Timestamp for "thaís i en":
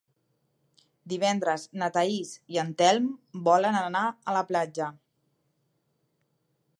1.97-2.71